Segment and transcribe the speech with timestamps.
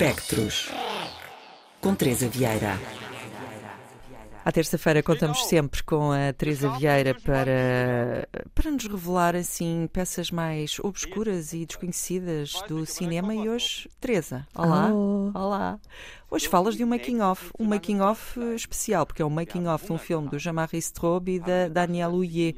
[0.00, 0.70] Espectros
[1.78, 2.80] com Teresa Vieira.
[4.42, 10.78] À terça-feira contamos sempre com a Teresa Vieira para, para nos revelar assim peças mais
[10.78, 14.90] obscuras e desconhecidas do cinema e hoje, Teresa, olá.
[14.90, 15.32] Oh.
[15.34, 15.78] Olá.
[16.32, 20.28] Hoje falas de um making-of, um making-of especial, porque é um making-of de um filme
[20.28, 22.56] do Jean-Marie Straub e da Danielle Houillet.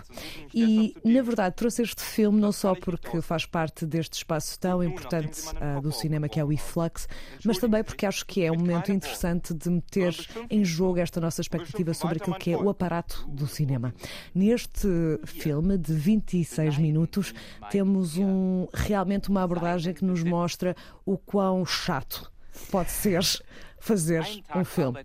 [0.55, 5.43] E na verdade trouxe este filme não só porque faz parte deste espaço tão importante
[5.49, 7.09] uh, do cinema que é o eFlux,
[7.45, 10.15] mas também porque acho que é um momento interessante de meter
[10.51, 13.95] em jogo esta nossa expectativa sobre aquilo que é o aparato do cinema.
[14.35, 14.89] Neste
[15.25, 17.35] filme de 26 minutos,
[17.71, 20.75] temos um, realmente uma abordagem que nos mostra
[21.05, 22.31] o quão chato
[22.71, 23.23] pode ser
[23.81, 24.99] fazer um filme,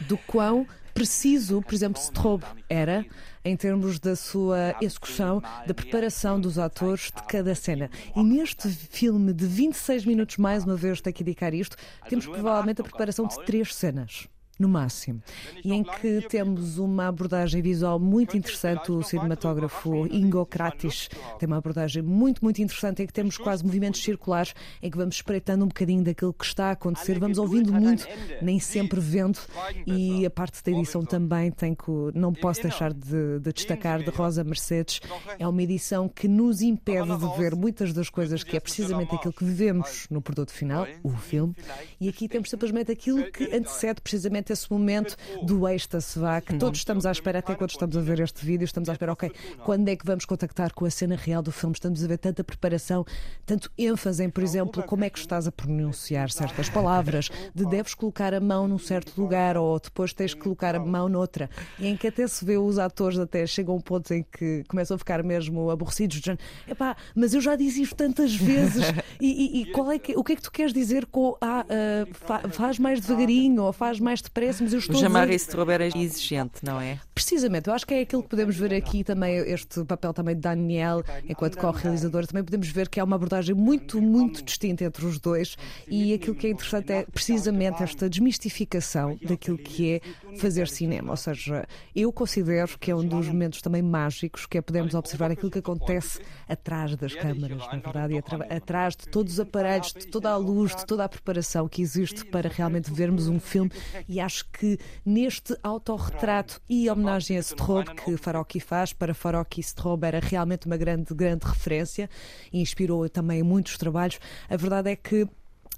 [0.00, 0.66] do quão
[0.98, 3.06] preciso, por exemplo, Strobe era
[3.44, 7.88] em termos da sua execução, da preparação dos atores de cada cena.
[8.16, 11.76] E neste filme de 26 minutos, mais uma vez, tenho que indicar isto,
[12.08, 14.28] temos provavelmente a preparação de três cenas
[14.58, 15.22] no máximo,
[15.64, 18.90] e em que temos uma abordagem visual muito interessante.
[18.90, 21.08] O cinematógrafo Ingo Kratis
[21.38, 25.16] tem uma abordagem muito, muito interessante, em que temos quase movimentos circulares, em que vamos
[25.16, 28.06] espreitando um bocadinho daquilo que está a acontecer, vamos ouvindo muito,
[28.42, 29.38] nem sempre vendo,
[29.86, 34.10] e a parte da edição também tem que, não posso deixar de, de destacar, de
[34.10, 35.00] Rosa Mercedes,
[35.38, 39.32] é uma edição que nos impede de ver muitas das coisas que é precisamente aquilo
[39.32, 41.54] que vivemos no produto final, o filme,
[42.00, 46.78] e aqui temos simplesmente aquilo que antecede precisamente esse momento do êxtase, vá, que todos
[46.78, 49.30] estamos à espera, até quando estamos a ver este vídeo, estamos à espera, ok,
[49.64, 51.74] quando é que vamos contactar com a cena real do filme?
[51.74, 53.04] Estamos a ver tanta preparação,
[53.44, 57.94] tanto ênfase em, por exemplo, como é que estás a pronunciar certas palavras, de deves
[57.94, 61.86] colocar a mão num certo lugar ou depois tens que colocar a mão noutra, e
[61.86, 64.94] em que até se vê os atores até chegam a um ponto em que começam
[64.94, 68.84] a ficar mesmo aborrecidos, de epá, mas eu já disse isto tantas vezes,
[69.20, 71.64] e, e, e qual é que, o que é que tu queres dizer com ah,
[71.64, 74.37] uh, fa, faz mais devagarinho ou faz mais depressa?
[74.60, 76.98] Mas eu estou o Jamar Strober é exigente, não é?
[77.14, 80.40] Precisamente, eu acho que é aquilo que podemos ver aqui também, este papel também de
[80.40, 85.18] Daniel, enquanto co-realizador, também podemos ver que é uma abordagem muito, muito distinta entre os
[85.18, 85.56] dois
[85.88, 90.00] e aquilo que é interessante é precisamente esta desmistificação daquilo que é
[90.38, 94.62] fazer cinema, ou seja, eu considero que é um dos momentos também mágicos que é
[94.62, 99.40] podermos observar aquilo que acontece atrás das câmaras, na verdade, e atrás de todos os
[99.40, 103.40] aparelhos, de toda a luz, de toda a preparação que existe para realmente vermos um
[103.40, 103.70] filme
[104.08, 110.06] e acho que neste autorretrato e homenagem a Strobe que Faroki faz, para Faroki Strobe
[110.06, 112.10] era realmente uma grande, grande referência
[112.52, 114.20] e inspirou também muitos trabalhos.
[114.50, 115.26] A verdade é que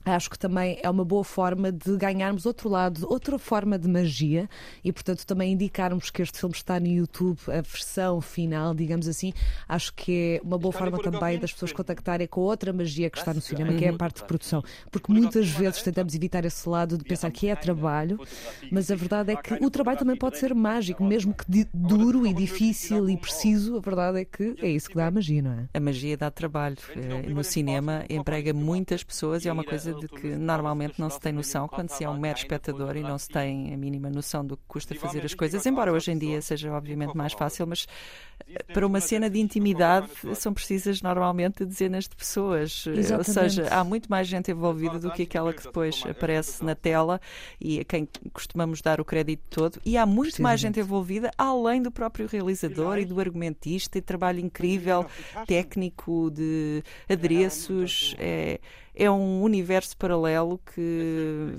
[0.04, 4.48] Acho que também é uma boa forma de ganharmos outro lado, outra forma de magia
[4.82, 9.32] e, portanto, também indicarmos que este filme está no YouTube, a versão final, digamos assim.
[9.68, 13.34] Acho que é uma boa forma também das pessoas contactarem com outra magia que está
[13.34, 14.62] no cinema, que é a parte de produção.
[14.90, 18.18] Porque muitas vezes tentamos evitar esse lado de pensar que é trabalho,
[18.70, 22.32] mas a verdade é que o trabalho também pode ser mágico, mesmo que duro e
[22.32, 23.76] difícil e preciso.
[23.76, 25.68] A verdade é que é isso que dá a magia, não é?
[25.74, 26.76] A magia dá trabalho.
[26.96, 31.10] Eh, no cinema emprega muitas pessoas e é uma coisa coisa de que normalmente não
[31.10, 34.10] se tem noção quando se é um mero espectador e não se tem a mínima
[34.10, 37.66] noção do que custa fazer as coisas, embora hoje em dia seja obviamente mais fácil,
[37.66, 37.86] mas
[38.48, 42.86] eh, para uma cena de intimidade são precisas normalmente dezenas de pessoas.
[42.86, 43.12] Exatamente.
[43.14, 47.20] Ou seja, há muito mais gente envolvida do que aquela que depois aparece na tela
[47.60, 49.80] e a quem costumamos dar o crédito todo.
[49.84, 54.40] E há muito mais gente envolvida além do próprio realizador e do argumentista e trabalho
[54.40, 55.06] incrível
[55.46, 58.14] técnico de adereços.
[58.18, 58.60] É,
[58.94, 61.54] é um universo paralelo que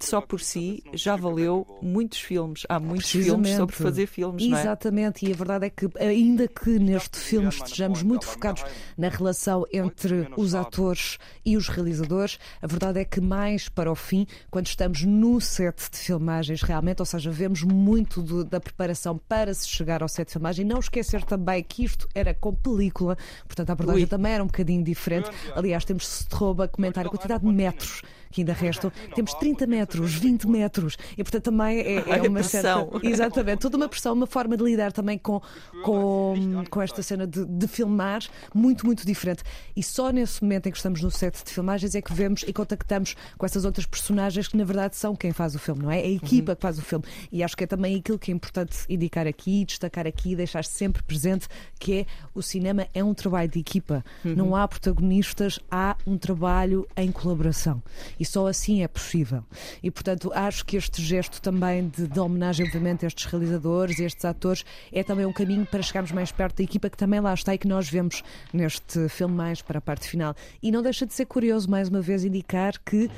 [0.00, 2.62] só por si já valeu muitos filmes.
[2.68, 4.60] Há muitos filmes sobre fazer filmes, não é?
[4.60, 8.64] Exatamente, e a verdade é que, ainda que neste filme estejamos muito focados
[8.96, 13.94] na relação entre os atores e os realizadores, a verdade é que mais para o
[13.94, 19.18] fim, quando estamos no set de filmagens realmente, ou seja, vemos muito do, da preparação
[19.18, 20.64] para se chegar ao set de filmagem.
[20.64, 23.16] Não esquecer também que isto era com película,
[23.46, 25.30] portanto a abordagem também era um bocadinho diferente.
[25.54, 28.02] Aliás, temos Strobe a comentar a quantidade de metros
[28.32, 28.90] que ainda restam.
[29.14, 32.88] Temos 30 metros, 20 metros, e portanto também é, é uma certa.
[33.02, 35.40] Exatamente, toda uma pressão, uma forma de lidar também com,
[35.84, 38.22] com, com esta cena de, de filmar
[38.54, 39.42] muito, muito diferente.
[39.76, 42.52] E só nesse momento em que estamos no set de filmagens é que vemos e
[42.52, 46.00] contactamos com essas outras personagens que na verdade são quem faz o filme, não é?
[46.00, 46.56] É a equipa uhum.
[46.56, 47.04] que faz o filme.
[47.30, 51.02] E acho que é também aquilo que é importante indicar aqui, destacar aqui, deixar sempre
[51.02, 51.48] presente,
[51.78, 54.04] que é o cinema é um trabalho de equipa.
[54.24, 54.34] Uhum.
[54.34, 57.82] Não há protagonistas, há um trabalho em colaboração.
[58.22, 59.42] E só assim é possível.
[59.82, 64.04] E, portanto, acho que este gesto também de, de homenagem, obviamente, a estes realizadores e
[64.04, 67.34] estes atores é também um caminho para chegarmos mais perto da equipa que também lá
[67.34, 68.22] está e que nós vemos
[68.52, 70.36] neste filme mais para a parte final.
[70.62, 73.10] E não deixa de ser curioso, mais uma vez, indicar que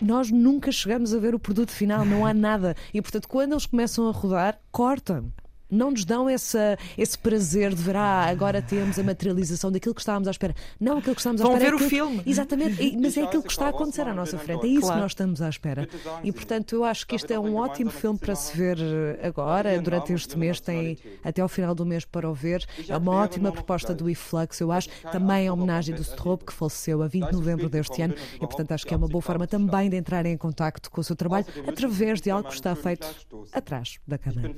[0.00, 2.74] nós nunca chegamos a ver o produto final, não há nada.
[2.94, 5.30] E portanto, quando eles começam a rodar, cortam
[5.70, 10.00] não nos dão essa, esse prazer de ver, ah, agora temos a materialização daquilo que
[10.00, 10.54] estávamos à espera.
[10.80, 11.70] Não aquilo que estávamos à Vão espera.
[11.70, 12.22] Vão ver é o filme.
[12.26, 14.64] Exatamente, mas é aquilo que está a acontecer à nossa frente.
[14.64, 14.94] É isso claro.
[14.94, 15.88] que nós estamos à espera.
[16.22, 19.80] E portanto, eu acho que este é um ótimo filme para se ver eh, agora,
[19.80, 22.64] durante este mês, tem até ao final do mês para o ver.
[22.88, 24.88] É uma ótima proposta do Iflux, eu acho.
[25.12, 28.14] Também em homenagem do Strobe, que faleceu a 20 de novembro deste ano.
[28.36, 31.04] E portanto, acho que é uma boa forma também de entrar em contacto com o
[31.04, 33.06] seu trabalho através de algo que está feito
[33.52, 34.54] atrás da câmara.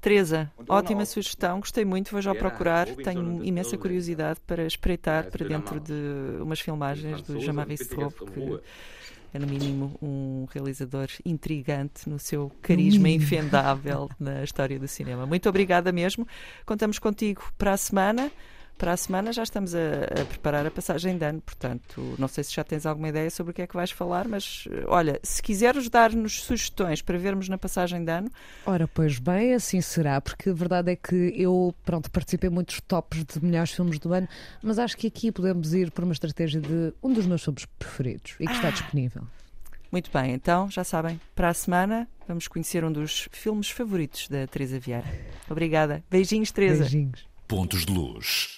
[0.00, 0.37] Teresa,
[0.68, 2.86] ótima sugestão, gostei muito, vou já procurar.
[2.86, 8.60] Tenho imensa curiosidade para espreitar para dentro de umas filmagens do Jean-Marie Strobe, que
[9.32, 15.26] é no mínimo um realizador intrigante no seu carisma infendável na história do cinema.
[15.26, 16.26] Muito obrigada mesmo.
[16.64, 18.30] Contamos contigo para a semana.
[18.78, 22.44] Para a semana já estamos a, a, preparar a passagem de ano, portanto, não sei
[22.44, 25.42] se já tens alguma ideia sobre o que é que vais falar, mas olha, se
[25.42, 28.30] quiseres dar-nos sugestões para vermos na passagem de ano.
[28.64, 32.80] Ora, pois bem, assim será, porque a verdade é que eu, pronto, participei em muitos
[32.82, 34.28] tops de melhores filmes do ano,
[34.62, 38.36] mas acho que aqui podemos ir por uma estratégia de um dos meus filmes preferidos
[38.38, 38.56] e que ah.
[38.56, 39.22] está disponível.
[39.90, 44.46] Muito bem, então já sabem, para a semana vamos conhecer um dos filmes favoritos da
[44.46, 45.06] Teresa Vieira.
[45.50, 46.04] Obrigada.
[46.10, 46.80] Beijinhos, Teresa.
[46.80, 47.26] Beijinhos.
[47.48, 48.46] Pontos de luz.